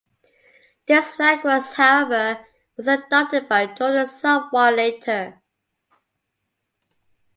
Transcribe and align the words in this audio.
This 0.87 1.13
flag 1.13 1.43
was, 1.43 1.73
however, 1.73 2.43
was 2.75 2.87
adopted 2.87 3.47
by 3.47 3.67
Jordan 3.67 4.07
somewhat 4.07 4.73
later. 4.73 5.39